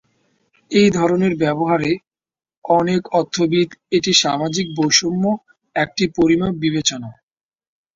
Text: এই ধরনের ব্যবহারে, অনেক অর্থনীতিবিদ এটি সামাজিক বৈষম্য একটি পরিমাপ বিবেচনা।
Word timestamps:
এই 0.71 0.89
ধরনের 0.91 1.33
ব্যবহারে, 1.35 1.91
অনেক 2.65 3.01
অর্থনীতিবিদ 3.11 3.67
এটি 3.91 4.11
সামাজিক 4.23 4.67
বৈষম্য 4.75 5.23
একটি 5.75 6.03
পরিমাপ 6.17 6.53
বিবেচনা। 6.63 7.09